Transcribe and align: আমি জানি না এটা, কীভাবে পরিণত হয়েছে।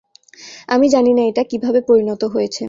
আমি 0.69 0.87
জানি 0.89 1.11
না 1.13 1.23
এটা, 1.23 1.43
কীভাবে 1.51 1.79
পরিণত 1.89 2.21
হয়েছে। 2.33 2.59